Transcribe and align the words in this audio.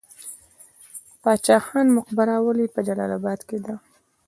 باچا 1.21 1.57
خان 1.65 1.87
مقبره 1.97 2.35
ولې 2.45 2.65
په 2.73 2.79
جلال 2.87 3.11
اباد 3.19 3.39
کې 3.47 3.57
ده؟ 3.65 3.75